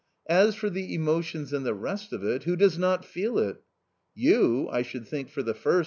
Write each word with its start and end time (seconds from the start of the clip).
"As 0.41 0.55
for 0.55 0.71
the 0.71 0.95
emotions 0.95 1.53
and 1.53 1.63
the 1.63 1.75
rest 1.75 2.11
of 2.11 2.23
it— 2.23 2.43
who 2.45 2.55
does 2.55 2.75
not 2.75 3.05
feel 3.05 3.37
it?"" 3.37 3.61
You, 4.31 4.67
I 4.71 4.81
should 4.81 5.07
think 5.07 5.29
for 5.29 5.43
the 5.43 5.53
first 5.53 5.79